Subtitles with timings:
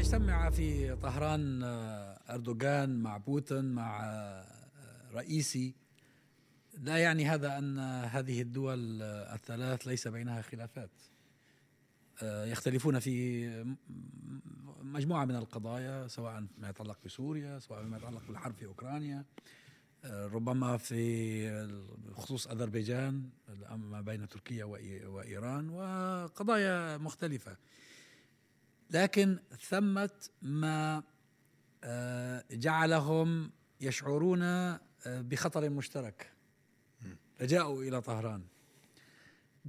[0.00, 1.62] يجتمع في طهران
[2.30, 4.44] أردوغان مع بوتين مع
[5.12, 5.74] رئيسي.
[6.78, 10.90] لا يعني هذا أن هذه الدول الثلاث ليس بينها خلافات.
[12.22, 13.74] يختلفون في
[14.82, 19.24] مجموعة من القضايا سواء ما يتعلق بسوريا سواء ما يتعلق بالحرب في أوكرانيا.
[20.04, 21.78] ربما في
[22.14, 23.30] خصوص أذربيجان
[23.70, 27.56] ما بين تركيا وإيران وقضايا مختلفة.
[28.90, 30.10] لكن ثمة
[30.42, 31.02] ما
[32.50, 33.50] جعلهم
[33.80, 34.76] يشعرون
[35.06, 36.32] بخطر مشترك.
[37.36, 38.42] فجاءوا إلى طهران.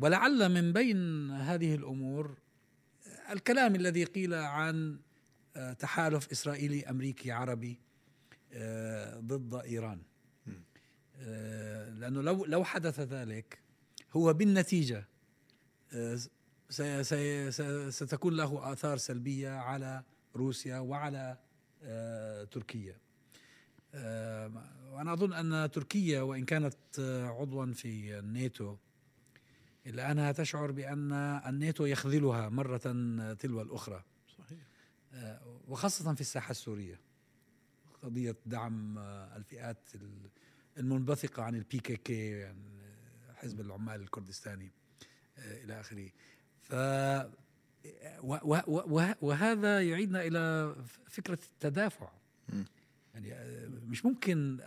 [0.01, 2.37] ولعل من بين هذه الأمور
[3.29, 4.99] الكلام الذي قيل عن
[5.79, 7.79] تحالف إسرائيلي أمريكي عربي
[9.17, 10.01] ضد إيران.
[11.99, 13.59] لأنه لو لو حدث ذلك
[14.11, 15.07] هو بالنتيجة
[17.89, 20.03] ستكون له آثار سلبية على
[20.35, 21.37] روسيا وعلى
[22.51, 22.97] تركيا.
[24.91, 26.75] وأنا أظن أن تركيا وإن كانت
[27.39, 28.75] عضوا في الناتو
[29.85, 31.11] إلا أنها تشعر بأن
[31.47, 32.77] الناتو يخذلها مرة
[33.33, 34.03] تلو الأخرى.
[34.37, 34.59] صحيح.
[35.67, 36.99] وخاصة في الساحة السورية.
[38.03, 39.89] قضية دعم الفئات
[40.77, 42.81] المنبثقة عن البي كي كي يعني
[43.35, 44.71] حزب العمال الكردستاني
[45.37, 46.09] إلى آخره.
[46.71, 46.75] ف
[49.21, 50.75] وهذا يعيدنا إلى
[51.07, 52.09] فكرة التدافع.
[53.13, 53.33] يعني
[53.87, 54.59] مش ممكن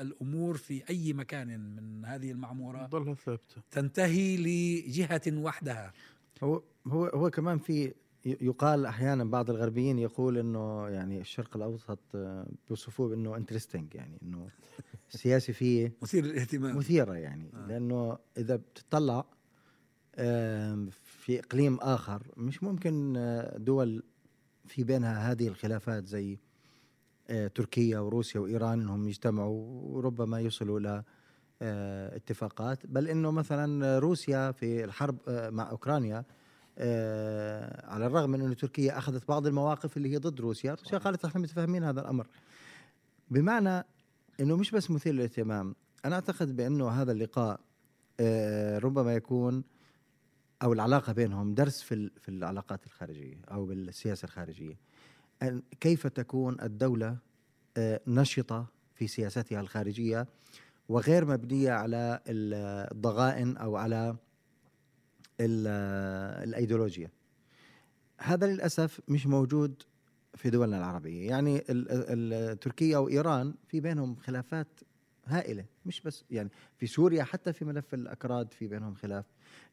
[0.00, 3.62] الأمور في أي مكان من هذه المعمورة تضلها ثابتة.
[3.70, 5.92] تنتهي لجهة وحدها.
[6.42, 11.98] هو هو هو كمان في يقال أحيانا بعض الغربيين يقول إنه يعني الشرق الأوسط
[12.68, 14.48] بيوصفوه بإنه انترستنج يعني إنه
[15.14, 16.76] السياسي فيه مثير للاهتمام.
[16.76, 17.50] مثيرة يعني.
[17.54, 17.66] آه.
[17.66, 19.24] لأنه إذا بتطلع
[21.26, 23.12] في إقليم آخر مش ممكن
[23.56, 24.02] دول
[24.66, 26.38] في بينها هذه الخلافات زي
[27.54, 29.64] تركيا وروسيا وإيران إنهم يجتمعوا
[29.96, 31.02] وربما يصلوا إلى
[32.16, 32.86] اتفاقات.
[32.86, 36.24] بل إنه مثلا روسيا في الحرب مع أوكرانيا
[37.84, 41.40] على الرغم من إنه تركيا أخذت بعض المواقف اللي هي ضد روسيا روسيا قالت إحنا
[41.40, 42.26] متفاهمين هذا الأمر.
[43.30, 43.84] بمعنى
[44.40, 45.74] إنه مش بس مثير للاهتمام.
[46.04, 47.60] أنا أعتقد بأنه هذا اللقاء
[48.84, 49.64] ربما يكون
[50.62, 54.78] أو العلاقة بينهم درس في في العلاقات الخارجية أو بالسياسة الخارجية.
[55.80, 57.18] كيف تكون الدولة
[58.06, 60.26] نشطة في سياستها الخارجية
[60.88, 64.16] وغير مبنية على الضغائن أو على
[65.40, 67.10] الأيديولوجيا؟
[68.18, 69.82] هذا للأسف مش موجود
[70.34, 71.28] في دولنا العربية.
[71.28, 71.58] يعني
[72.54, 74.80] تركيا وإيران في بينهم خلافات
[75.26, 79.24] هائلة مش بس يعني في سوريا حتى في ملف الأكراد في بينهم خلاف.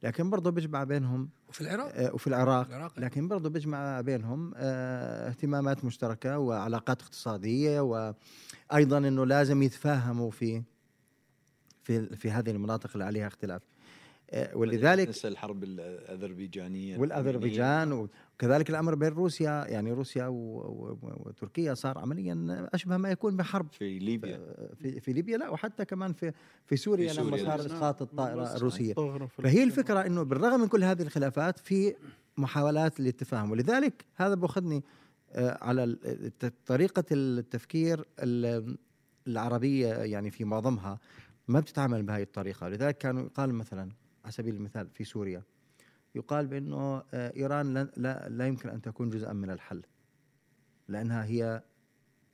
[0.04, 5.30] لكن برضه بيجمع بينهم وفي العراق؟ آه وفي العراق, العراق لكن برضه بيجمع بينهم آه
[5.30, 10.64] اهتمامات مشتركة وعلاقات اقتصادية وأيضا إنه لازم يتفاهموا في
[11.84, 13.62] في في هذه المناطق اللي عليها اختلاف.
[14.54, 22.98] ولذلك نسى الحرب الأذربيجانية والأذربيجان وكذلك الأمر بين روسيا يعني روسيا وتركيا صار عمليا أشبه
[22.98, 23.68] ما يكون بحرب.
[23.72, 24.40] في ليبيا.
[24.76, 26.34] في, في ليبيا لا وحتى كمان في
[26.66, 27.44] في سوريا, في سوريا.
[27.44, 28.94] لما صار إسقاط الطائرة الروسية.
[29.28, 31.96] فهي الفكرة إنه بالرغم من كل هذه الخلافات في
[32.38, 34.84] محاولات للتفاهم ولذلك هذا باخذني
[35.36, 35.98] على
[36.66, 38.06] طريقة التفكير
[39.28, 41.00] العربية يعني في معظمها
[41.48, 42.70] ما بتتعامل بهذه الطريقة.
[42.70, 43.92] لذلك كانوا يقال مثلا
[44.24, 45.44] على سبيل المثال في سوريا
[46.16, 49.82] يقال بأنه إيران لا, لا, لا يمكن أن تكون جزءا من الحل
[50.88, 51.64] لأنها هي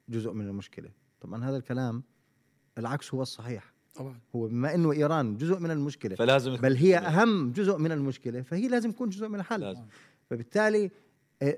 [0.09, 0.89] جزء من المشكلة.
[1.21, 2.03] طبعا هذا الكلام
[2.77, 3.73] العكس هو الصحيح.
[3.95, 4.19] طبعا.
[4.35, 8.67] هو بما إنه إيران جزء من المشكلة فلازم بل هي أهم جزء من المشكلة فهي
[8.67, 9.61] لازم تكون جزء من الحل.
[9.61, 9.85] لازم.
[10.29, 10.91] فبالتالي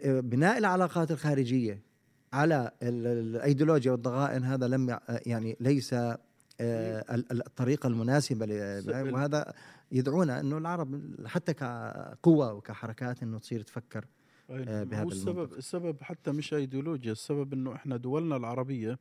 [0.04, 1.82] بناء العلاقات الخارجية
[2.34, 5.96] على الأيديولوجيا والضغائن هذا لم يعني ليس
[7.32, 8.46] الطريقة المناسبة
[9.14, 9.54] وهذا
[9.92, 14.06] يدعونا إنه العرب حتى كقوة وكحركات إنه تصير تفكر
[14.50, 19.00] بهذا هو السبب السبب حتى مش ايديولوجيا السبب إنه إحنا دولنا العربية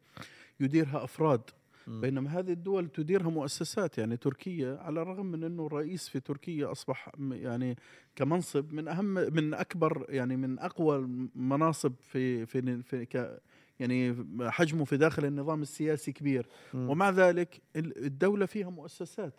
[0.61, 1.41] يديرها أفراد
[1.87, 7.13] بينما هذه الدول تديرها مؤسسات يعني تركيا على الرغم من إنه الرئيس في تركيا أصبح
[7.31, 7.77] يعني
[8.17, 13.41] كمنصب من أهم من أكبر يعني من أقوى المناصب في في, في ك
[13.81, 16.91] يعني حجمه في داخل النظام السياسي كبير م.
[16.91, 19.35] ومع ذلك الدولة فيها مؤسسات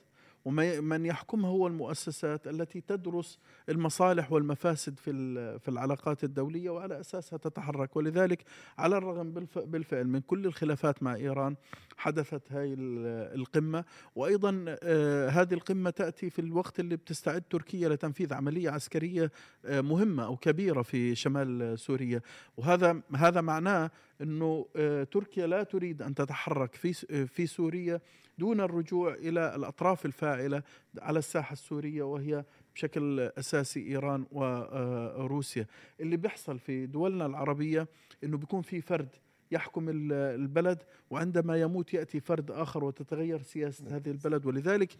[0.45, 3.39] ومن يحكمها هو المؤسسات التي تدرس
[3.69, 5.11] المصالح والمفاسد في
[5.59, 7.95] في العلاقات الدولية وعلى أساسها تتحرك.
[7.95, 8.43] ولذلك
[8.77, 11.55] على الرغم بالف- بالفعل من كل الخلافات مع إيران
[11.97, 13.83] حدثت ال- القمة.
[14.15, 19.31] وأيضا آه، هذه القمة تأتي في الوقت اللي بتستعد تركيا لتنفيذ عملية عسكرية
[19.65, 22.21] آه، مهمة أو كبيرة في شمال سوريا.
[22.57, 23.91] وهذا هذا معناه
[24.21, 26.93] إنه آه، تركيا لا تريد أن تتحرك في
[27.27, 28.01] في سوريا
[28.41, 30.63] دون الرجوع إلى الأطراف الفاعلة
[30.99, 32.45] على الساحة السورية وهي
[32.75, 35.67] بشكل أساسي إيران وروسيا
[35.99, 37.87] اللي بيحصل في دولنا العربية
[38.23, 39.09] إنه بيكون في فرد
[39.51, 44.45] يحكم ال- البلد وعندما يموت يأتي فرد آخر وتتغير سياسة هذه البلد.
[44.45, 44.93] ولذلك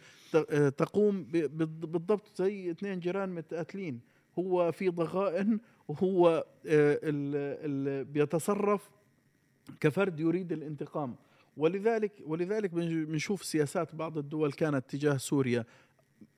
[0.50, 4.00] آه، تقوم بالضبط زي اثنين جيران متقاتلين
[4.38, 6.98] هو في ضغائن وهو آه،
[8.02, 8.90] بيتصرف
[9.80, 11.16] كفرد يريد الانتقام.
[11.56, 15.64] ولذلك ولذلك بنشوف سياسات بعض الدول كانت تجاه سوريا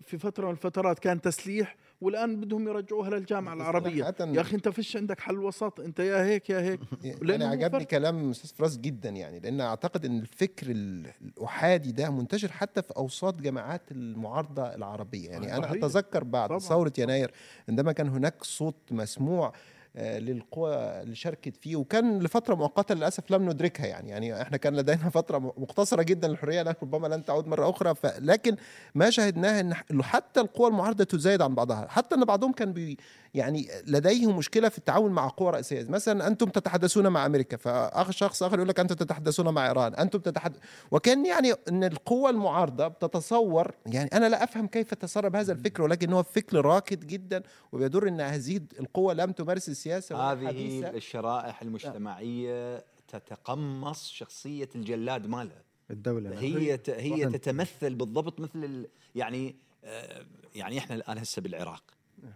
[0.00, 4.96] في فترة من الفترات كان تسليح والآن بدهم يرجعوها للجامعة العربية يا أخي أنت فيش
[4.96, 6.80] عندك حل وسط أنت يا هيك يا هيك
[7.22, 7.84] لأنه أنا عجبني.
[7.84, 12.92] كلام أستاذ فراس جدا يعني لأن أعتقد إن الفكر ال- الأحادي ده منتشر حتى في
[12.96, 15.72] أوساط جماعات المعارضة العربية يعني أنا.
[15.72, 16.58] أتذكر بعد طبعاً.
[16.60, 17.30] ثورة يناير
[17.68, 19.52] عندما كان هناك صوت مسموع
[19.96, 21.76] للقوى اللي شاركت فيه.
[21.76, 24.10] وكان لفترة مؤقتة للأسف لم ندركها يعني.
[24.10, 27.94] يعني إحنا كان لدينا فترة مقتصرة جدا للحرية لكن ربما لن تعود مرة أخرى.
[28.18, 28.56] لكن
[28.94, 31.86] ما شاهدناه إن حتى القوى المعارضة تزايد عن بعضها.
[31.88, 32.98] حتى إن بعضهم كان بي
[33.34, 35.86] يعني لديه مشكلة في التعاون مع قوى رئيسية.
[35.88, 39.94] مثلا أنتم تتحدثون مع أمريكا فاخر شخص آخر يقول لك أنتم تتحدثون مع إيران.
[39.94, 40.56] أنتم تتحدث
[40.90, 46.12] وكان يعني إن القوى المعارضة بتتصور يعني أنا لا أفهم كيف تسرب هذا الفكر ولكن
[46.12, 47.42] هو فكر راكد جدا
[47.72, 50.90] وبيدر إن هذه القوى لم تمارس السياسة هذه.
[50.96, 55.62] الشرائح المجتمعية تتقمص شخصية الجلاد مالها.
[55.90, 57.26] الدولة هي ت- هي.
[57.26, 61.82] تتمثل بالضبط مثل ال يعني آه، يعني إحنا الآن هسه بالعراق.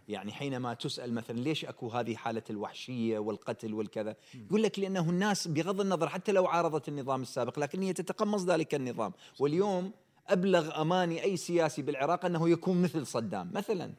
[0.08, 4.16] يعني حينما تسأل مثلا ليش أكو هذه حالة الوحشية والقتل والكذا
[4.46, 8.74] يقول لك لأنه الناس بغض النظر حتى لو عارضت النظام السابق لكن هي تتقمص ذلك
[8.74, 9.12] النظام.
[9.38, 9.92] واليوم
[10.28, 13.92] أبلغ أماني أي سياسي بالعراق أنه يكون مثل صدام مثلا.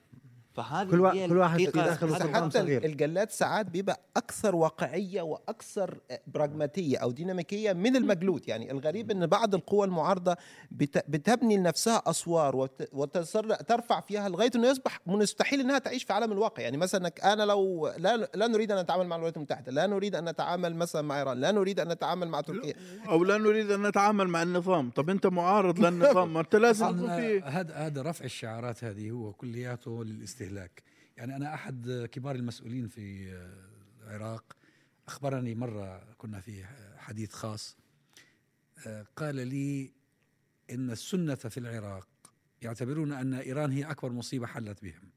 [0.63, 1.59] فهذه كل هي كل واحد.
[1.59, 2.83] يدخل السلطان حتى صغير.
[2.85, 5.97] الجلاد ساعات بيبقى أكثر واقعية وأكثر
[6.27, 8.47] براغماتية أو ديناميكية من المجلود.
[8.47, 10.35] يعني الغريب إن بعض القوى المعارضة
[10.71, 16.63] بت- بتبني لنفسها أسوار وترفع فيها لغاية إنه يصبح مستحيل إنها تعيش في عالم الواقع.
[16.63, 20.29] يعني مثلا أنا لو لا, لا نريد أن نتعامل مع الولايات المتحدة لا نريد أن
[20.29, 22.73] نتعامل مثلا مع إيران لا نريد أن نتعامل مع تركيا.
[23.09, 24.89] أو لا نريد أن نتعامل مع النظام.
[24.89, 26.85] طب أنت معارض للنظام ما أنت لازم
[27.43, 30.48] هذا هذا رفع الشعارات هذه هو كلياته للاستهلاك.
[31.17, 33.33] يعني أنا أحد كبار المسؤولين في
[34.03, 34.55] العراق.
[35.07, 36.65] أخبرني مرة كنا في
[36.97, 37.77] حديث خاص.
[39.15, 39.91] قال لي
[40.71, 42.07] إن السنة في العراق
[42.61, 45.09] يعتبرون أن إيران هي أكبر مصيبة حلت بهم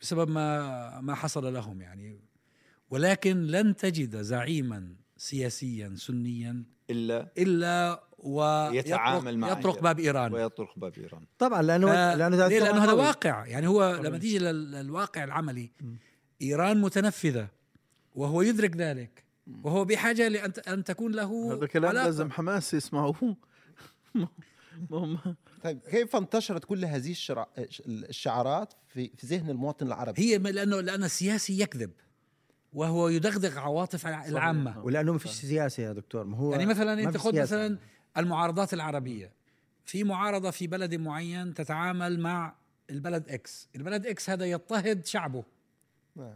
[0.00, 2.20] بسبب ما ما حصل لهم يعني.
[2.90, 8.05] ولكن لن تجد زعيما سياسيا سنيا إلا إلا
[8.72, 9.82] يتعامل مع يطرق.
[9.82, 12.92] باب إيران ويطرق باب إيران طبعا لأنه آه، لأنه ليه؟ لأنه هذا.
[12.92, 14.08] واقع يعني هو طبعاً.
[14.08, 15.70] لما تيجي لل- للواقع العملي
[16.42, 17.48] إيران متنفذة
[18.14, 19.24] وهو يدرك ذلك
[19.62, 22.04] وهو بحاجة لأن أن تكون له هذا كلام علاقة.
[22.04, 23.36] لازم حماس يسمعوه
[25.64, 27.46] طيب كيف انتشرت كل هذه الشرع...
[27.86, 31.90] الشعارات في في ذهن المواطن العربي هي لأنه لأن السياسي يكذب
[32.72, 37.02] وهو يدغدغ عواطف الع- العامة ولأنه ما فيش سياسه يا دكتور ما هو يعني مثلا
[37.02, 37.40] أنت خذ.
[37.40, 37.78] مثلا
[38.18, 39.32] المعارضات العربية.
[39.84, 42.54] في معارضة في بلد معين تتعامل مع
[42.90, 45.44] البلد X البلد X هذا يضطهد شعبه.
[46.16, 46.34] نعم.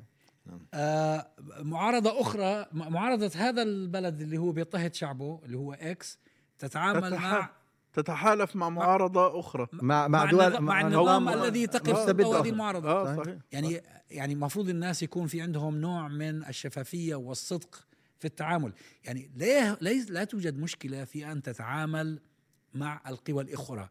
[0.75, 1.27] آه
[1.59, 6.19] معارضة أخرى معارضة هذا البلد اللي هو بيضطهد شعبه اللي هو X
[6.59, 7.51] تتعامل تتح- مع
[7.93, 9.67] تتحالف مع معارضة أخرى.
[9.73, 12.49] مع مع مع, دول النظام, مع النظام هو- الذي تقف ضد هذه.
[12.49, 12.91] المعارضة.
[12.91, 13.25] آه صحيح.
[13.25, 17.87] صحيح يعني يعني المفروض الناس يكون في عندهم نوع من الشفافية والصدق
[18.21, 18.73] في التعامل.
[19.05, 22.21] يعني ليه ليس لا توجد مشكلة في أن تتعامل
[22.75, 23.89] مع القوى الأخرى.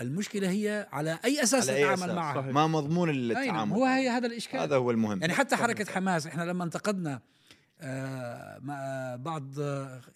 [0.00, 2.40] المشكلة هي على أي أساس على أي تتعامل أساس؟ معها.
[2.42, 2.54] صحيح.
[2.54, 3.72] ما مضمون أي نعم التعامل.
[3.72, 4.60] هو هي هذا الإشكال.
[4.60, 5.20] هذا هو المهم.
[5.20, 7.20] يعني حتى حركة حماس إحنا لما انتقدنا
[7.82, 9.60] آه، ما- بعض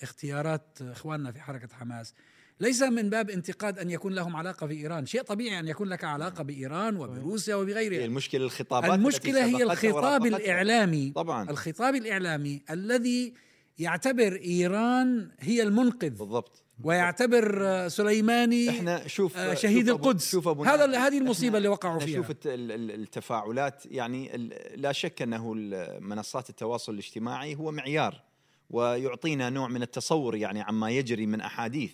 [0.02, 2.14] اختيارات إخواننا في حركة حماس
[2.61, 6.44] ليس من باب انتقاد أن يكون لهم علاقة بايران، شيء طبيعي أن يكون لك علاقة
[6.44, 8.04] بإيران وبروسيا هي وبغيرها.
[8.04, 10.26] المشكلة الخطابات المشكلة التي هي الخطاب.
[10.26, 11.12] الإعلامي.
[11.14, 11.50] طبعا.
[11.50, 13.35] الخطاب الإعلامي الذي
[13.78, 16.11] يعتبر إيران هي المنقذ.
[16.11, 16.61] بالضبط.
[16.85, 20.31] ويعتبر سليماني إحنا شوف آه، شهيد شوف القدس.
[20.31, 22.16] شوف أبو هذا هذه المصيبة إحنا- اللي وقعوا فيها.
[22.16, 25.52] شوف الت- ال- ال- التفاعلات يعني لا شك أنه
[26.00, 28.23] منصات التواصل الاجتماعي هو معيار
[28.71, 31.93] ويعطينا نوع من التصور يعني عما يجري من أحاديث.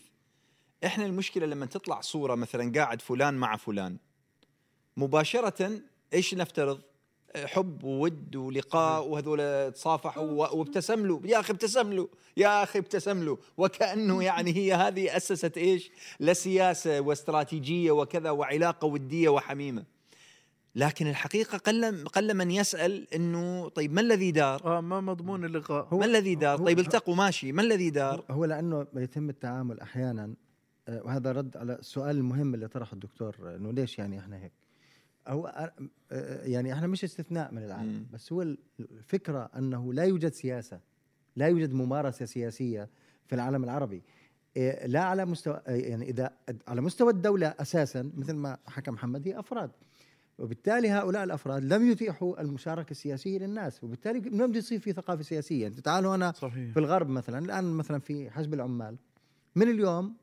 [0.84, 3.96] إحنا المشكلة لما تطلع صورة مثلا قاعد فلان مع فلان
[4.96, 5.80] مباشرة
[6.14, 6.80] إيش نفترض؟
[7.36, 13.38] حب وود ولقاء وهذول تصافحوا وابتسم له يا أخي ابتسم له يا أخي ابتسم له
[13.56, 19.84] وكانه يعني هي هذه أسست إيش؟ لسياسة واستراتيجية وكذا وعلاقة ودية وحميمة.
[20.74, 25.94] لكن الحقيقة قل قل من يسأل إنه طيب ما الذي دار؟ آه ما مضمون اللقاء
[25.94, 30.34] ما الذي دار؟ هو- طيب التقوا ماشي ما الذي دار؟ هو لأنه يتم التعامل أحيانا
[30.88, 34.52] آه، وهذا رد على السؤال المهم اللي طرحه الدكتور انه ليش يعني إحنا هيك
[35.28, 35.72] هو
[36.12, 38.06] آه، يعني إحنا مش استثناء من العالم مم.
[38.12, 38.42] بس هو
[38.80, 40.80] الفكرة أنه لا يوجد سياسة
[41.36, 42.88] لا يوجد ممارسة سياسية
[43.26, 44.02] في العالم العربي.
[44.56, 46.30] آه، لا على مستوى آه، يعني إذا
[46.68, 49.70] على مستوى الدولة أساسا مثل ما حكى محمد هي أفراد.
[50.38, 55.66] وبالتالي هؤلاء الأفراد لم يتيحوا المشاركة السياسية للناس وبالتالي بده يصير في ثقافة سياسية.
[55.66, 56.72] انت تعالوا أنا صحيح.
[56.72, 58.96] في الغرب مثلا الآن مثلا في حزب العمال.
[59.56, 60.16] من اليوم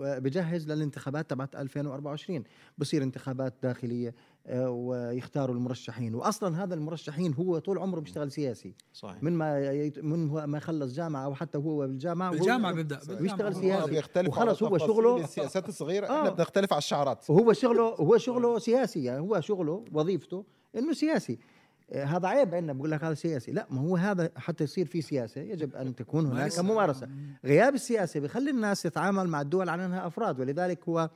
[0.00, 2.44] بجهز للانتخابات تبعت 2024
[2.78, 4.14] بصير انتخابات داخلية
[4.46, 6.14] آه، ويختاروا المرشحين.
[6.14, 8.74] واصلا هذا المرشحين هو طول عمره بيشتغل سياسي.
[8.92, 9.22] صحيح.
[9.22, 12.96] من ما يت- من هو ما خلص جامعة أو حتى هو بالجامعة هو- بالجامعة بيبدأ
[12.96, 13.18] بيشتغل
[13.52, 13.60] بالجامعة.
[13.80, 13.90] سياسي.
[13.90, 16.06] بيختلف وخلص على هو شغله- السياسات الصغيرة.
[16.06, 16.18] آه.
[16.18, 17.30] إحنا بنختلف على الشعارات.
[17.30, 20.44] وهو شغله هو شغله سياسي يعني هو شغله وظيفته
[20.76, 21.38] إنه سياسي.
[21.94, 23.52] هذا عيب عندنا بقول لك هذا سياسي.
[23.52, 26.58] لا ما هو هذا حتى يصير في سياسة يجب أن تكون هناك.
[26.58, 27.08] ممارسة.
[27.44, 31.10] غياب السياسة بيخلي الناس تتعامل مع الدول على إنها أفراد ولذلك هو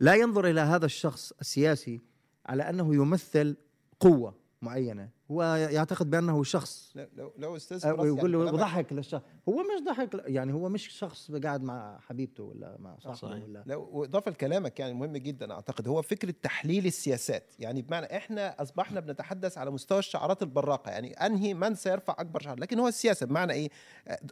[0.00, 2.00] لا ينظر إلى هذا الشخص السياسي
[2.46, 3.56] على أنه يمثل
[4.00, 5.08] قوة معينة.
[5.30, 6.92] هو يعتقد بأنه شخص.
[6.94, 9.22] لو- لو لو أستاذ فراس يعني ويقول له وضحك للشخص.
[9.48, 13.44] هو مش ضحك يعني هو مش شخص قاعد مع حبيبته ولا مع صاحبه صحيح.
[13.44, 15.88] ولا لو وإضافة لكلامك يعني مهم جدا أعتقد.
[15.88, 17.52] هو فكرة تحليل السياسات.
[17.58, 20.90] يعني بمعنى إحنا أصبحنا بنتحدث على مستوى الشعارات البراقة.
[20.90, 23.26] يعني أنهي من سيرفع أكبر شعار؟ لكن هو السياسة.
[23.26, 23.68] بمعنى إيه؟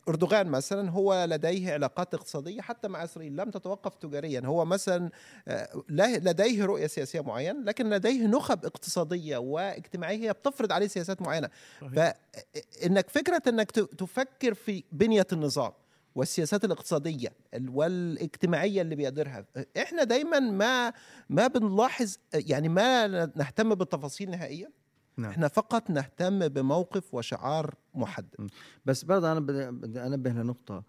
[0.08, 4.42] أردوغان مثلا هو لديه علاقات اقتصادية حتى مع إسرائيل لم تتوقف تجاريا.
[4.44, 5.10] هو مثلا
[5.48, 11.48] آه، له- لديه رؤية سياسية معينة لكن لديه نخب اقتصادية واجتماعية بتفرض عليه سياسات معينة.
[11.80, 15.72] فانك فكرة إنك تفكر في بنية النظام
[16.14, 19.44] والسياسات الاقتصادية ال- والاجتماعية اللي بيقدرها
[19.78, 20.92] إحنا دايما ما
[21.28, 24.70] ما بنلاحظ يعني ما نهتم بالتفاصيل نهائيا.
[25.16, 25.30] نعم.
[25.30, 28.50] إحنا فقط نهتم بموقف وشعار محدد.
[28.86, 29.40] بس برضه أنا
[29.70, 30.82] بدي أنبه لنقطة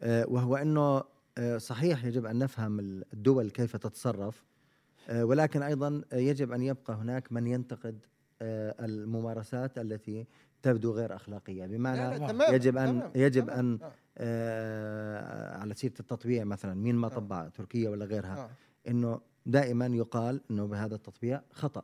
[0.00, 1.02] آه، وهو إنه
[1.38, 4.44] آه، صحيح يجب أن نفهم الدول كيف تتصرف
[5.08, 7.98] آه، ولكن أيضا يجب أن يبقى هناك من ينتقد
[8.42, 10.26] الممارسات التي
[10.62, 11.66] تبدو غير أخلاقية.
[11.66, 12.14] بمعنى
[12.54, 13.58] يجب أن تمام، يجب تمام.
[13.58, 17.10] أن آه، آه، على سيرة التطبيع مثلا مين ما آه.
[17.10, 18.50] طبع تركيا ولا غيرها آه،
[18.90, 21.82] إنه دائما يقال إنه بهذا التطبيع خطأ.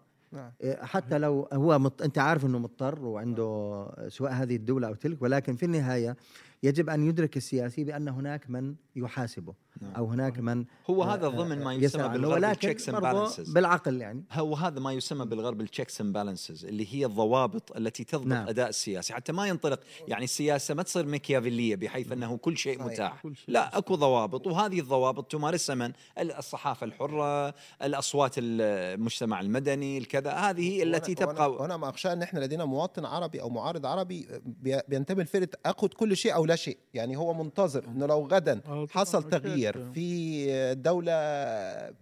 [0.80, 2.02] حتى لو هو مط...
[2.02, 6.16] أنت عارف إنه مضطر وعنده سواء هذه الدولة أو تلك ولكن في النهاية
[6.64, 9.94] يجب أن يدرك السياسي بأن هناك من يحاسبه نعم.
[9.94, 13.50] أو هناك من هو آه، هذا آه، ضمن ما آه، يسمى بالغرب ال checks balances
[13.52, 18.04] بالعقل يعني هو هذا ما يسمى بالغرب ال checks and balances اللي هي الضوابط التي
[18.04, 18.38] تضبط نعم.
[18.38, 18.48] نعم.
[18.48, 22.92] أداء السياسي حتى ما ينطلق يعني السياسة ما تصير ميكيافيلية بحيث أنه كل شيء صحيح.
[22.92, 23.44] متاح كل شيء.
[23.48, 31.14] لا أكو ضوابط وهذه الضوابط تمارسها من الصحافة الحرة الأصوات المجتمع المدني الكذا هذه التي
[31.14, 35.22] وأنا- تبقى وأنا ما إخشى أن إحنا لدينا مواطن عربي أو معارض عربي بي- بينتمي
[35.22, 39.28] لفئه اخذ كل شيء أو لا شيء يعني هو منتظر إنه لو غدا آه، حصل.
[39.30, 41.12] تغيير في دولة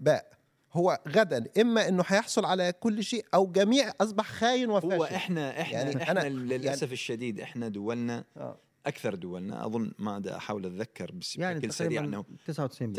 [0.00, 0.32] باء
[0.72, 5.60] هو غدا إما إنه حيحصل على كل شيء أو جميع أصبح خاين وفاشل هو إحنا
[5.60, 8.56] إحنا يعني يعني إحنا أنا- للأسف يعني- الشديد إحنا دولنا آه.
[8.86, 9.66] أكثر دولنا.
[9.66, 12.94] أظن ما أحاول أتذكر بس يعني بشكل سريع إنه 99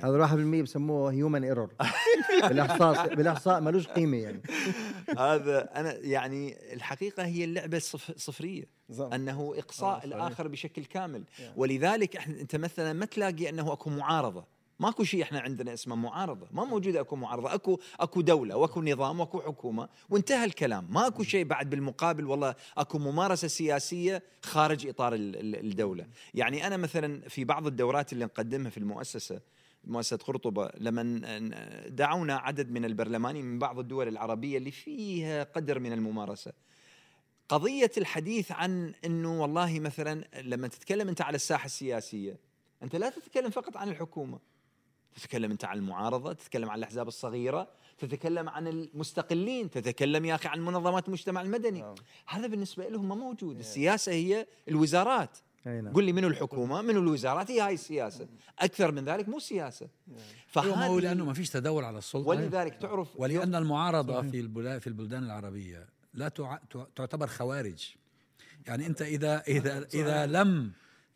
[0.00, 1.72] 99% هذا 1% بسموه هيومن ايرور
[2.48, 4.42] بالاحصاء بالإحصاء ملوش قيمة يعني.
[5.18, 8.78] هذا أنا يعني الحقيقة هي اللعبة صف صفرية.
[8.90, 9.12] نظام.
[9.12, 10.04] أنه إقصاء آه،.
[10.04, 11.24] الآخر بشكل كامل.
[11.56, 14.57] ولذلك إحنا أنت مثلا ما تلاقي أنه أكو معارضة.
[14.80, 16.46] ماكو شيء إحنا عندنا اسمه معارضة.
[16.52, 17.54] ما موجود أكو معارضة.
[17.54, 19.88] أكو أكو دولة وأكو نظام وأكو حكومة.
[20.10, 20.86] وانتهى الكلام.
[20.90, 26.06] ماكو شيء بعد بالمقابل والله أكو ممارسة سياسية خارج إطار ال- ال- الدولة.
[26.34, 29.40] يعني أنا مثلا في بعض الدورات اللي نقدمها في المؤسسة
[29.84, 31.02] مؤسسة قرطبة لما
[31.88, 36.52] دعونا عدد من البرلمانيين من بعض الدول العربية اللي فيها قدر من الممارسة.
[37.48, 42.36] قضية الحديث عن أنه والله مثلا لما تتكلم أنت على الساحة السياسية
[42.82, 44.38] أنت لا تتكلم فقط عن الحكومة.
[45.16, 50.60] تتكلم أنت عن المعارضة تتكلم عن الأحزاب الصغيرة تتكلم عن المستقلين تتكلم يا أخي عن
[50.60, 51.80] منظمات المجتمع المدني.
[51.80, 51.94] نعم.
[52.26, 53.58] هذا بالنسبة لهم ما موجود.
[53.58, 55.38] السياسة هي الوزارات.
[55.66, 55.92] أي نعم.
[55.92, 58.26] قل لي منو الحكومة منو الوزارات؟ هي هاي السياسة.
[58.58, 59.88] أكثر من ذلك مو سياسة.
[60.56, 62.28] أيوه ما هو فهذه لأنه ما فيش تداول على السلطة.
[62.28, 67.94] ولذلك تعرف ولأن المعارضة في البلاد في البلدان العربية لا تع- تع- تعتبر خوارج.
[68.66, 70.72] يعني أنت إذا إذا إذا لم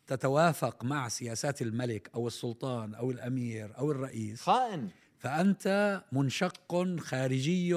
[0.07, 4.87] تتوافق مع سياسات الملك أو السلطان أو الأمير أو الرئيس خائن.
[5.17, 7.75] فأنت منشق خارجي.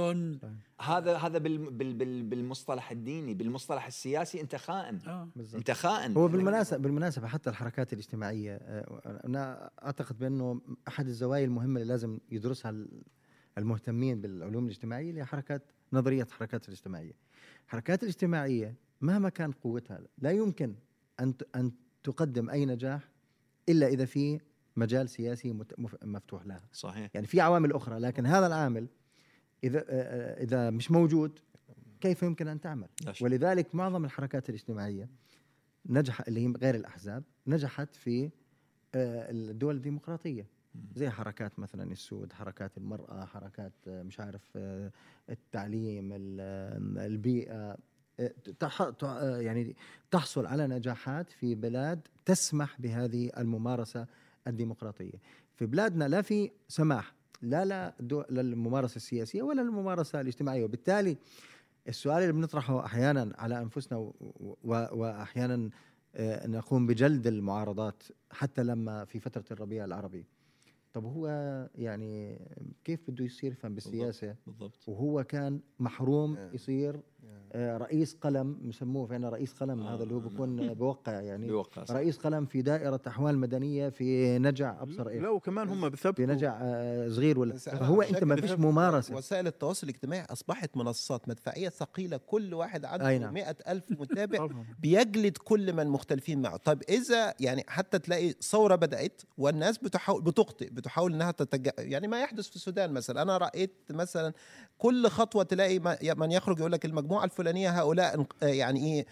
[0.80, 4.99] هذا هذا بال بال بال بالمصطلح الديني بالمصطلح السياسي أنت خائن.
[5.06, 5.28] آه.
[5.54, 6.12] أنت خائن.
[6.16, 12.18] هو بالمناسبة بالمناسبة حتى الحركات الاجتماعية آه، أنا أعتقد بأنه أحد الزوايا المهمة اللي لازم
[12.30, 13.02] يدرسها ال-
[13.59, 17.12] المهتمين بالعلوم الاجتماعية اللي هي حركات نظرية الحركات الاجتماعية.
[17.66, 20.75] الحركات الاجتماعية مهما كان قوتها لا يمكن
[21.21, 21.73] أن ت- أن
[22.06, 23.08] تقدم أي نجاح
[23.68, 24.40] إلا إذا في
[24.76, 25.52] مجال سياسي
[26.02, 26.62] مفتوح لها.
[26.72, 27.10] صحيح.
[27.14, 28.88] يعني في عوامل أخرى لكن هذا العامل
[29.64, 31.38] إذا آه، آه، إذا مش موجود
[32.00, 33.22] كيف يمكن أن تعمل؟ شك.
[33.25, 35.08] ولذلك معظم الحركات الاجتماعية
[35.86, 38.30] نجح اللي هي غير الأحزاب نجحت في آه،
[39.30, 40.46] الدول الديمقراطية.
[40.94, 44.58] زي حركات مثلا السود حركات المرأة حركات مش عارف
[45.30, 47.50] التعليم ال-
[49.18, 49.76] يعني
[50.11, 54.06] تحصل على نجاحات في بلاد تسمح بهذه الممارسة
[54.46, 55.20] الديمقراطية.
[55.54, 57.94] في بلادنا لا في سماح لا لا
[58.30, 60.64] للممارسة السياسية ولا للممارسة الاجتماعية.
[60.64, 61.16] وبالتالي
[61.88, 64.12] السؤال اللي بنطرحه أحيانا على أنفسنا
[64.64, 65.70] واحيانا
[66.14, 70.26] آه، نقوم بجلد المعارضات حتى لما في فترة الربيع العربي.
[70.92, 71.28] طب هو
[71.75, 72.40] يعني
[72.85, 74.88] كيف بده يصير يفهم بالسياسة؟ بالضبط.
[74.88, 76.50] وهو كان محروم آه.
[76.52, 77.00] يصير
[77.56, 80.28] رئيس قلم بسموه فينا رئيس قلم آه، هذا اللي هو نعم.
[80.28, 81.94] بيكون بوقع يعني بيوقع صح.
[81.94, 86.26] رئيس قلم في دائرة أحوال مدنية في نجع أبصر إيش لا وكمان هم في بثبتوا
[86.26, 91.68] نجع آه، صغير ولا أنا أنت ما فيش ممارسة وسائل التواصل الاجتماعي أصبحت منصات مدفعية
[91.68, 93.35] ثقيلة كل واحد عنده أي نعم.
[93.35, 94.49] مئة ألف متابع.
[94.78, 100.70] بيجلد كل من مختلفين معه طيب إذا يعني حتى تلاقي ثورة بدأت والناس بتحاول بتخطئ
[100.70, 101.68] بتحاول إنها تتج...
[101.78, 104.32] يعني ما يحدث في السودان مثلا أنا رأيت مثلا
[104.78, 109.06] كل خطوة تلاقي ما- من يخرج يقول لك المجموعة الفلانية هؤلاء آه يعني إيه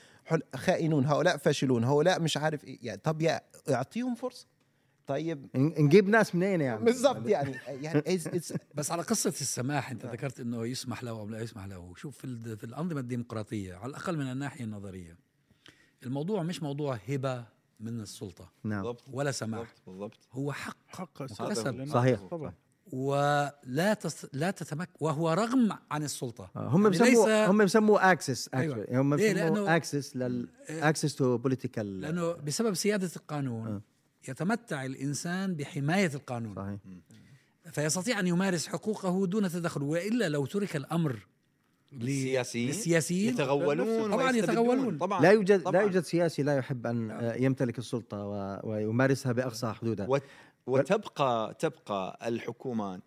[0.56, 4.46] خائنون هؤلاء فاشلون هؤلاء مش عارف إيه يعني طب يا اعطيهم فرصة.
[5.06, 5.46] طيب.
[5.56, 10.40] نجيب ناس منين يعني؟ بالضبط يعني يعني it's- it's- بس على قصة السماح أنت ذكرت
[10.40, 11.94] أنه يسمح له أو لا يسمح له.
[11.96, 15.18] شوف في, ال- في الأنظمة الديمقراطية على الأقل من الناحية النظرية
[16.02, 17.44] الموضوع مش موضوع هبة
[17.80, 18.94] من السلطة نعم.
[19.12, 19.61] ولا سماح.
[19.61, 20.28] بالضبط بالضبط.
[20.32, 21.84] هو حق حق مكتسب.
[21.88, 22.20] صحيح.
[22.20, 22.52] طبعا.
[22.92, 24.26] ولا تس...
[24.32, 28.87] لا تتمك وهو رغم عن السلطة آه، هم يعني ليس- هم بسموه access أيوة.
[29.00, 33.80] هم ليه؟ بسموه لأنه- access لل access to political لأنه بسبب سيادة القانون آه.
[34.28, 36.78] يتمتع الإنسان بحماية القانون صحيح
[37.72, 41.12] فيستطيع أن يمارس حقوقه دون تدخل وإلا لو ترك الأمر
[41.92, 44.30] ل- السياسيين للسياسيين يتغولون طبعاً.
[44.30, 44.98] يتغولون.
[44.98, 45.72] طبعا لا يوجد طبعاً.
[45.72, 48.24] لا يوجد سياسي لا يحب أن آه، يمتلك السلطة
[48.64, 50.20] ويمارسها بأقصى حدودها
[50.66, 53.03] وتبقى تبقى الحكومات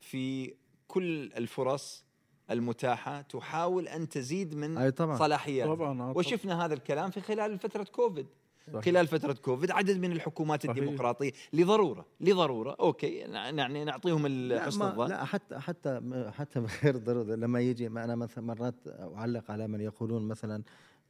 [0.00, 0.54] في
[0.88, 2.04] كل الفرص
[2.50, 6.12] المتاحة تحاول أن تزيد من أي طبعا صلاحيات طبعا آه، طبعاً.
[6.16, 8.26] وشفنا هذا الكلام في خلال فترة كوفيد
[8.72, 8.84] صحيح.
[8.84, 10.76] خلال فترة كوفيد عدد من الحكومات صحيح.
[10.76, 16.00] الديمقراطية لضرورة لضرورة okay يعني نعطيهم لا, حسن الظن لا حتى حتى
[16.36, 20.62] حتى من غير ضرورة لما يجي ما أنا مثلا مرات أعلق على من يقولون مثلا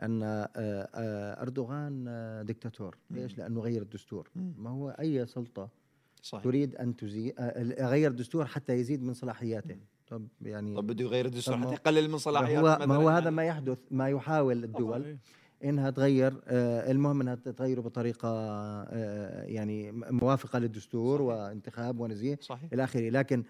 [0.02, 4.30] أن آه، آه، أردوغان آه، دكتاتور ليش؟ لأنه غير الدستور.
[4.34, 5.68] ما هو أي سلطة
[6.26, 7.34] صحيح تريد أن تزيد
[7.80, 9.76] غير الدستور حتى يزيد من صلاحياته
[10.08, 13.20] طب يعني طب بده يغير الدستور حتى يقلل من ما صلاحيات هو ما هو يعني.
[13.22, 15.16] هذا ما يحدث ما يحاول الدول صحيح.
[15.64, 21.28] إنها تغير آه، المهم إنها تغيره بطريقة آه، يعني موافقة للدستور صحيح.
[21.28, 23.44] وانتخاب ونزيه صحيح إلى آخره لكن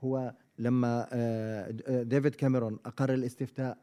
[0.00, 3.78] هو لما آه، آه، ديفيد كاميرون أقر الاستفتاء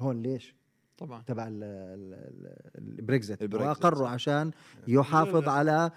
[0.00, 0.54] هون ليش
[0.98, 4.12] طبعا تبع ال- ال- ال- البريكزيت البريكزيت، واقروا صح.
[4.12, 4.50] عشان
[4.88, 5.48] يحافظ.
[5.48, 5.92] على آه،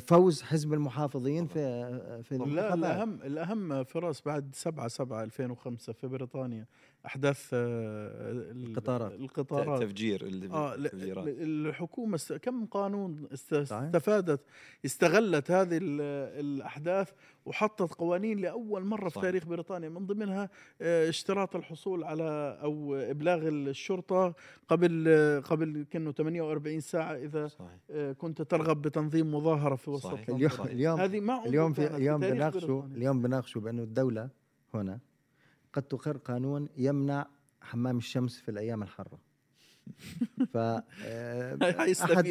[0.00, 6.66] فوز حزب المحافظين في في لا الأهم الأهم فراس بعد 7 7 2005 في بريطانيا.
[7.06, 9.12] أحداث آه، ال- القطارات.
[9.12, 12.18] القطارات تفجير آه التفجيرات ل- الحكومة.
[12.42, 13.26] كم قانون.
[13.32, 14.40] استفادت
[14.84, 16.00] استغلت هذه ال...
[16.40, 17.10] الأحداث
[17.46, 19.20] وحطت قوانين لأول مرة في.
[19.20, 20.50] تاريخ بريطانيا من ضمنها
[20.82, 24.34] آه، اشتراط الحصول على أو إبلاغ الشرطة
[24.68, 30.12] قبل آه، قبل كانه 48 ساعة إذا صحيح آه، كنت ترغب بتنظيم مظاهرة في وسط.
[30.28, 30.50] اليوم.
[30.66, 32.82] اليوم هذه ما اليوم في اليوم بناقشوا.
[32.86, 34.28] اليوم بناقشوا بأنه الدولة
[34.74, 34.98] هنا
[35.72, 37.26] قد تقر قانون يمنع
[37.60, 39.18] حمام الشمس في الأيام الحارة
[40.52, 42.28] ف آه، أحد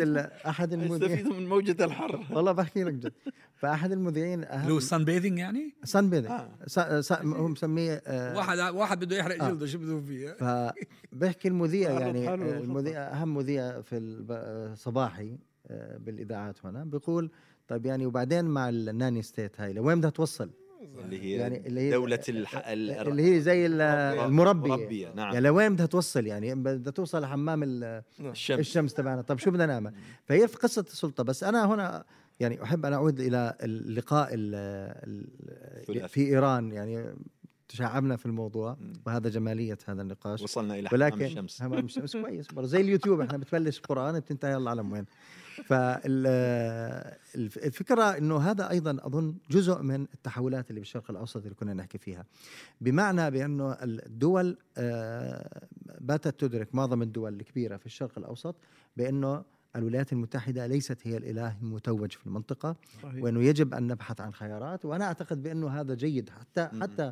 [0.48, 3.14] أحد المذيعين من موجة الحر والله بحكي لك جد
[3.56, 7.02] فأحد المذيعين اللي هو اهم السان بيذنج يعني سان بيدنج آه.
[7.24, 9.50] هو مسميه آه، واحد واحد بده يحرق آه.
[9.50, 12.34] جلده شو بده فيه فبحكي المذيع يعني آه،.
[12.36, 17.32] المذيع أهم مذيع في الب- آه، صباحي آه، بالإذاعات هنا بيقول
[17.68, 20.52] طيب يعني وبعدين مع ال nanny state هاي لوين بدها توصل؟
[20.82, 22.68] اللي هي يعني اللي هي دولة الح...
[22.68, 24.70] ال- اللي هي زي ال- المربية.
[24.76, 25.34] مربية نعم.
[25.34, 28.60] يعني لوين بدها توصل؟ يعني بدها توصل لحمام ال- الشمس.
[28.60, 28.94] الشمس.
[28.94, 29.22] تبعنا.
[29.22, 29.94] طب شو بدنا نعمل؟
[30.26, 31.24] فهي في قصة السلطة.
[31.24, 32.04] بس أنا هنا
[32.40, 35.28] يعني أحب أن أعود إلى اللقاء ال-.
[36.08, 36.72] في إيران.
[36.72, 37.14] يعني
[37.68, 38.78] تشعبنا في الموضوع.
[39.06, 40.42] وهذا جمالية هذا النقاش.
[40.42, 41.62] وصلنا إلى حمام ولكن الشمس.
[41.62, 42.18] حمام الشمس.
[42.22, 42.48] كويس.
[42.60, 45.06] زي اليوتيوب إحنا بتبلش قرآن بتنتهي الله اعلم وين
[47.34, 52.26] فالفكرة إنه هذا أيضا أظن جزء من التحولات اللي بالشرق الأوسط اللي كنا نحكي فيها
[52.82, 55.68] بمعنى بأنه الدول آه،
[56.00, 58.56] باتت تدرك معظم الدول الكبيرة في الشرق الأوسط
[58.98, 59.44] بأنه
[59.76, 63.24] الولايات المتحدة ليست هي الإله المتوج في المنطقة صحيح.
[63.24, 66.70] وأنه يجب أن نبحث عن خيارات وأنا أعتقد بأنه هذا جيد حتى.
[66.82, 67.12] حتى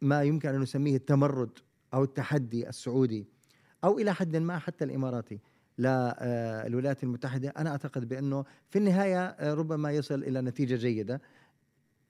[0.00, 1.50] ما يمكن أن نسميه التمرد
[1.94, 3.26] أو التحدي السعودي
[3.84, 5.40] أو إلى حد ما حتى الإماراتي
[5.78, 11.20] للولايات المتحدة أنا أعتقد بأنه في النهاية آه، ربما يصل إلى نتيجة جيدة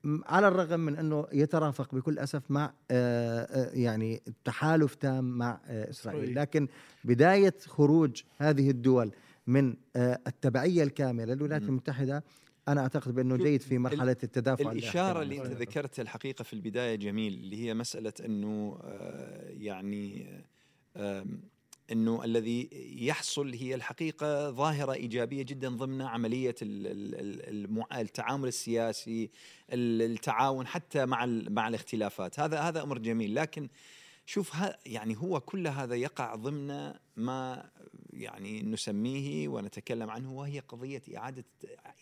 [0.05, 5.51] م- على الرغم من أنه يترافق بكل أسف مع آه، آه، يعني تحالف تام مع
[5.67, 5.91] آه، إسرائيل
[6.23, 6.35] إسرائيل.
[6.39, 6.69] لكن
[7.05, 9.11] بداية خروج هذه الدول
[9.47, 11.63] من آه، التبعية الكاملة للولايات.
[11.63, 12.25] المتحدة
[12.69, 15.43] أنا أعتقد بأنه جيد في مرحلة التدافع الإشارة اللي.
[15.43, 20.27] أنت ذكرتها الحقيقة في البداية جميل اللي هي مسألة أنه آه، يعني
[21.93, 22.69] أنه الذي
[23.01, 26.03] يحصل هي الحقيقة ظاهرة إيجابية جدا ضمن
[27.49, 29.31] المع- التعامل السياسي
[29.73, 32.41] ال- التعاون حتى مع مع الاختلافات.
[32.41, 33.35] هذا هذا أمر جميل.
[33.35, 33.69] لكن
[34.29, 37.71] شوف ها يعني هو كل هذا يقع ضمن ما
[38.13, 41.45] يعني نسميه ونتكلم عنه وهي قضية إعادة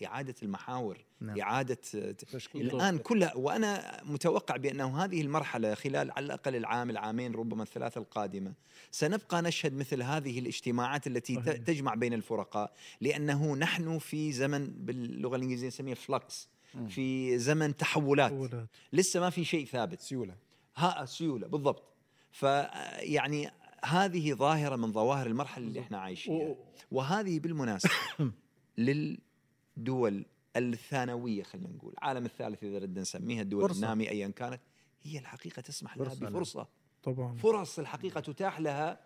[0.04, 1.40] إعادة المحاور نعم.
[1.40, 1.74] إعادة
[2.32, 7.98] تشكيل الآن كلها وأنا متوقع بأنه هذه المرحلة خلال على الأقل العام العامين ربما الثلاثة
[7.98, 8.54] القادمة
[8.90, 11.56] سنبقى نشهد مثل هذه الاجتماعات التي صحيح.
[11.56, 16.48] تجمع بين الفرقاء لأنه نحن في زمن باللغة الإنجليزية نسميه فلكس
[16.88, 18.68] في زمن تحولات تحولات.
[18.92, 20.34] لسه ما في شيء ثابت سيولة
[20.76, 21.95] ها سيولة بالضبط
[22.36, 23.50] فيعني
[23.84, 26.56] هذه ظاهرة من ظواهر المرحلة اللي إحنا عايشينها و-
[26.90, 27.90] وهذه بالمناسبة
[28.78, 30.24] للدول
[30.56, 33.74] الثانوية خلينا نقول العالم الثالث إذا ردنا نسميها الدول فرصة.
[33.76, 34.60] النامية أيا كانت
[35.02, 36.28] هي الحقيقة تسمح لها فرصة،.
[36.28, 36.68] بفرصة
[37.02, 39.00] طبعا فرص الحقيقة تتاح لها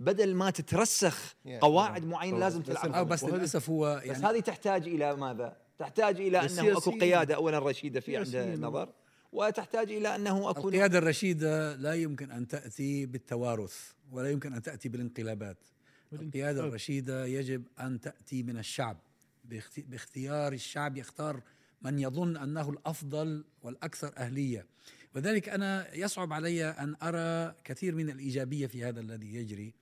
[0.00, 2.38] بدل ما تترسخ قواعد معينة.
[2.38, 6.72] لازم بس تلعبها بس للأسف هو بس يعني هذه تحتاج إلى ماذا؟ تحتاج إلى أنه
[6.78, 6.90] أكو.
[6.90, 8.60] قيادة أولا رشيدة في عنده سياسيين.
[8.60, 8.92] نظر
[9.36, 14.88] وتحتاج إلى أنه أكون القيادة الرشيدة لا يمكن أن تأتي بالتوارث ولا يمكن أن تأتي
[14.88, 15.56] بالانقلابات.
[16.12, 18.96] القيادة الرشيدة يجب أن تأتي من الشعب.
[19.44, 21.42] باخت- باختيار الشعب يختار
[21.82, 24.66] من يظن أنه الأفضل والأكثر أهلية.
[25.14, 29.74] وذلك أنا يصعب علي أن أرى كثير من الإيجابية في هذا الذي يجري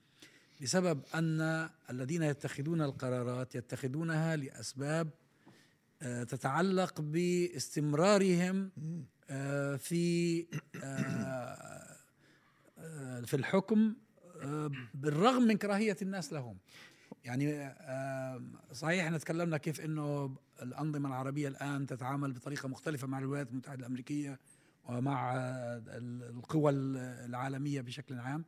[0.61, 5.09] بسبب أن الذين يتخذون القرارات يتخذونها لأسباب
[6.01, 8.71] آه، تتعلق باستمرارهم
[9.77, 10.45] في
[10.83, 11.95] آه،
[12.79, 13.93] آه، في الحكم
[14.41, 16.57] آه، بالرغم من كراهية الناس لهم.
[17.23, 23.49] يعني آه، صحيح إحنا تكلمنا كيف إنه الأنظمة العربية الآن تتعامل بطريقة مختلفة مع الولايات
[23.51, 24.39] المتحدة الأمريكية
[24.89, 28.45] ومع آه، القوى العالمية بشكل عام.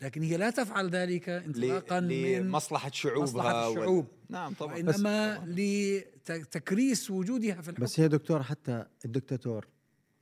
[0.00, 4.06] لكن هي لا تفعل ذلك انطلاقا من لمصلحة شعوبها مصلحة الشعوب.
[4.28, 4.74] نعم طبعا.
[4.74, 7.82] وإنما لتكريس وجودها في الحكم.
[7.82, 9.66] بس هي دكتور حتى الدكتاتور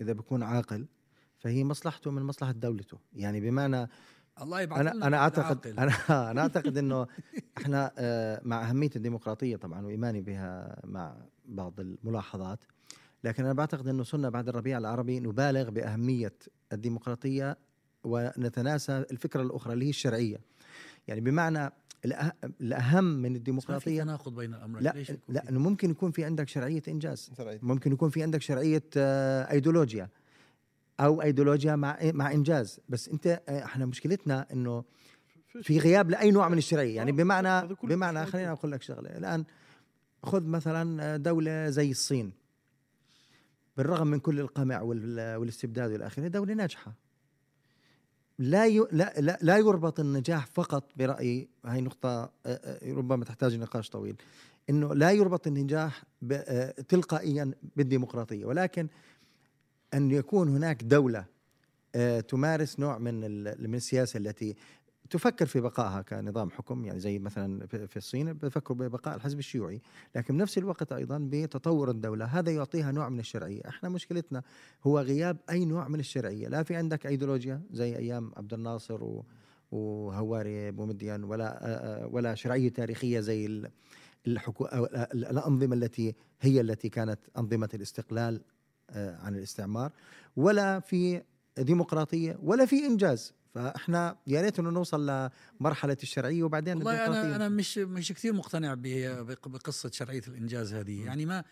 [0.01, 0.87] إذا بيكون عاقل
[1.39, 3.89] فهي مصلحته من مصلحة دولته يعني بمعنى
[4.43, 5.79] الله يبعث أنا أنا أعتقد عاقل.
[5.79, 5.95] أنا
[6.31, 7.07] أنا أعتقد إنه
[7.59, 12.65] إحنا آه، مع أهمية الديمقراطية طبعا وإيماني بها مع بعض الملاحظات
[13.25, 16.35] لكن أنا بعتقد إنه صرنا بعد الربيع العربي نبالغ بأهمية
[16.73, 17.57] الديمقراطية
[18.05, 20.41] ونتناسى الفكرة الأخرى اللي هي الشرعية
[21.09, 21.71] يعني بمعنى
[22.61, 26.11] الأهم من ما في الديمقراطية تناقض بين الامرين لا ليش يكون لا إنه ممكن يكون
[26.11, 27.31] في عندك شرعية إنجاز.
[27.39, 27.59] شرعية.
[27.63, 30.09] ممكن يكون في عندك شرعية آه، ايديولوجيا
[31.01, 32.81] أو ايديولوجيا مع مع إنجاز.
[32.89, 34.85] بس أنت آه، إحنا مشكلتنا إنه
[35.63, 36.97] في غياب لأي نوع من الشرعية.
[36.97, 38.27] يعني آه، بمعنى بمعنى.
[38.27, 39.11] خليني أقول لك شغلة.
[39.17, 39.45] الآن
[40.23, 42.33] خذ مثلا دولة زي الصين.
[43.77, 46.93] بالرغم من كل القمع وال- والإستبداد والى اخره دولة ناجحة.
[48.39, 48.69] لا.
[48.93, 54.17] لا لا يربط النجاح فقط برايي هاي نقطة آه، آه، ربما تحتاج نقاش طويل
[54.71, 56.05] إنه لا يربط النجاح.
[56.33, 58.89] آه، تلقائيا بالديمقراطية ولكن
[59.95, 61.37] أن يكون هناك دولة
[62.29, 63.25] تمارس نوع من
[63.75, 64.57] السياسة التي
[65.11, 69.81] تفكر في بقائها كنظام حكم يعني زي مثلا في الصين بفكروا ببقاء الحزب الشيوعي
[70.15, 72.25] لكن بنفس الوقت أيضا بتطور الدولة.
[72.25, 73.63] هذا يعطيها نوع من الشرعية.
[73.69, 74.43] إحنا مشكلتنا
[74.87, 76.49] هو غياب أي نوع من الشرعية.
[76.49, 79.25] لا في عندك ايديولوجيا زي أيام عبد الناصر و
[79.73, 83.71] وهواري بومدين ولا ولا شرعية تاريخية زي ال-
[84.27, 84.67] الحكو...
[85.15, 88.41] الأنظمة التي هي التي كانت أنظمة الاستقلال
[88.91, 89.93] آه، عن الاستعمار
[90.37, 91.23] ولا في
[91.59, 93.33] ديمقراطية ولا في إنجاز.
[93.57, 98.75] فاحنا يا ريت انه نوصل لمرحلة الشرعية وبعدين والله أنا أنا مش مش كثير مقتنع
[99.47, 101.05] بقصة شرعية الإنجاز هذه.
[101.05, 101.45] يعني ما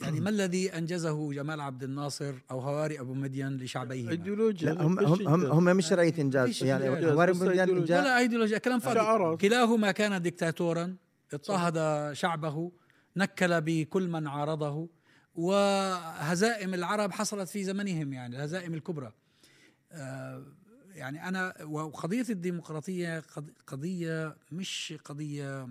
[0.00, 4.98] يعني ما الذي أنجزه جمال عبد الناصر أو هواري أبو مدين لشعبيهما؟ ايديولوجيا لا هم
[4.98, 6.64] هم هم, هم مش شرعية إنجاز.
[6.64, 7.80] يعني بس بلدان أيديولوجيا.
[7.80, 9.40] انجاز ولا ايديولوجيا كلام فاضي شعارات.
[9.40, 10.96] كلاهما كان دكتاتورا
[11.32, 12.72] اضطهد شعبه
[13.16, 14.88] نكل بكل من عارضه
[15.34, 19.12] وهزائم العرب حصلت في زمنهم يعني الهزائم الكبرى.
[19.92, 20.42] آه،
[20.94, 25.68] يعني أنا وقضية الديمقراطية قض- قضية مش قضية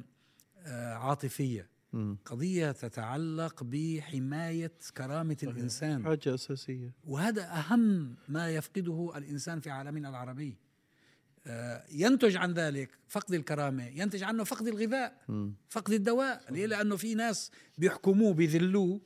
[0.66, 1.68] آه، عاطفية.
[1.94, 2.18] مم.
[2.26, 6.04] قضية تتعلق بحماية كرامة الإنسان.
[6.06, 6.92] حاجة أساسية.
[7.08, 10.58] وهذا أهم ما يفقده الإنسان في عالمنا العربي.
[11.48, 15.54] آه، ينتج عن ذلك فقد الكرامة ينتج عنه فقد الغذاء مم.
[15.70, 16.44] فقد الدواء.
[16.54, 19.00] ليه؟ لأنه في ناس بيحكموه بيذلوه.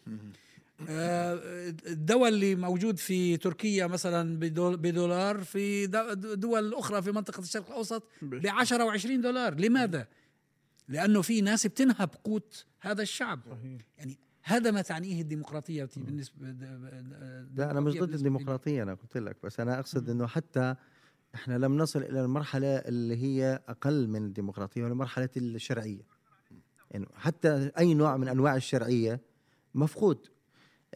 [0.81, 7.67] الدواء اللي موجود في تركيا مثلا بدول- بدولار في دو- دول أخرى في منطقة الشرق
[7.67, 9.59] الأوسط ب 10 و20 دولار.
[9.59, 10.07] لماذا؟
[10.87, 13.39] لأنه في ناس بتنهب قوت هذا الشعب.
[13.97, 16.35] يعني هذا ما تعنيه الديمقراطية بالنسبة
[17.55, 20.75] لا أنا مش ضد الديمقراطية أنا قلت لك بس أنا أقصد إنه حتى
[21.35, 26.01] إحنا لم نصل إلى المرحلة اللي هي أقل من الديمقراطية ولا مرحلة الشرعية.
[26.91, 29.19] يعني حتى أي نوع من أنواع الشرعية
[29.75, 30.17] مفقود.
[30.27, 30.34] آه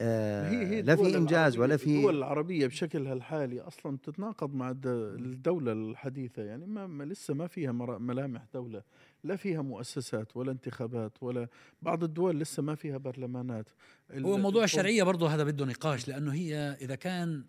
[0.02, 4.70] هي هي لا الدول في إنجاز ولا الدول في العربية بشكلها الحالي أصلا تتناقض مع
[4.72, 8.84] الد- الدولة الحديثة يعني ما, ما لسه ما فيها ملامح دولة
[9.24, 11.48] لا فيها مؤسسات ولا انتخابات ولا
[11.82, 13.66] بعض الدول لسه ما فيها برلمانات.
[14.14, 17.44] هو موضوع الشرعية برضه هذا بده نقاش لأنه هي إذا كان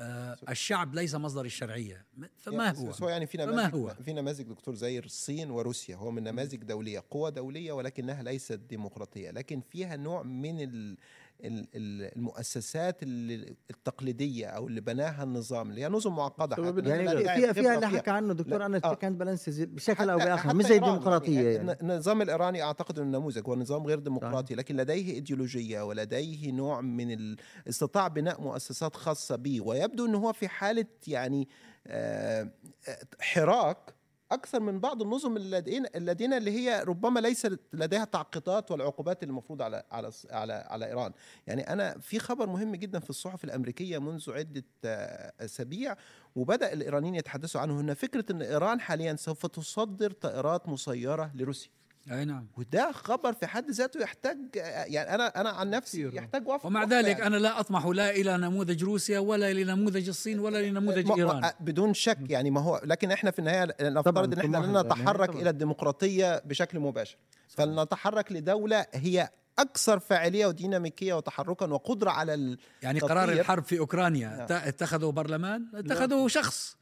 [0.00, 2.04] آه الشعب ليس مصدر الشرعية
[2.38, 5.50] فما يعني هو؟ بس هو يعني في فما نماذج هو؟ في نماذج دكتور زي الصين
[5.50, 10.96] وروسيا هو من نماذج دولية قوى دولية ولكنها ليست ديمقراطية لكن فيها نوع من ال-
[11.44, 16.56] المؤسسات اللي- التقليدية أو اللي بناها النظام اللي هي نظم معقدة
[16.90, 18.88] يعني فيها فيها اللي حكى عنه دكتور أنا آه.
[18.88, 23.42] check and balance بشكل أو بآخر مش زي الديمقراطية يعني النظام الإيراني أعتقد إنه نموذج
[23.46, 27.36] هو نظام غير ديمقراطي لكن لديه إيديولوجية ولديه نوع من.
[27.68, 31.48] استطاع بناء مؤسسات خاصة به ويبدو إنه هو في حالة يعني
[31.86, 32.50] آه،
[32.88, 33.94] آه، حراك
[34.32, 39.82] أكثر من بعض النظم الذين الذين اللي هي ربما ليس لديها تعقيدات والعقوبات المفروض على
[39.90, 41.12] على على على إيران.
[41.46, 45.96] يعني أنا في خبر مهم جدا في الصحف الأمريكية منذ عدة آه، أسابيع
[46.36, 51.77] وبدأ الإيرانيين يتحدثوا عنه هنا فكرة إن إيران حاليا سوف تصدر طائرات مسيرة لروسيا.
[52.12, 56.10] أي نعم وده خبر في حد ذاته يحتاج يعني أنا أنا عن نفسي.
[56.14, 57.26] يحتاج وقفه ومع ذلك يعني.
[57.26, 62.18] أنا لا أطمح لا إلى نموذج روسيا ولا لنموذج الصين ولا لنموذج إيران بدون شك
[62.28, 65.30] يعني ما هو لكن إحنا في النهاية نفترض إن إحنا لن النهاية نتحرك.
[65.30, 67.16] إلى الديمقراطية بشكل مباشر
[67.48, 72.58] فلنتحرك لدولة هي أكثر فاعلية وديناميكية وتحركا وقدرة على ال...
[72.82, 73.32] يعني قرار.
[73.32, 74.40] الحرب في أوكرانيا نعم.
[74.40, 76.76] ات- اتخذوا برلمان اتخذوا شخص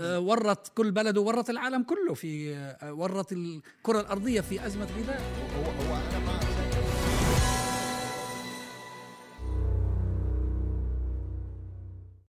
[0.00, 5.20] آه، ورط كل بلد وورط العالم كله في آه، ورط الكرة الأرضية في أزمة غذاء.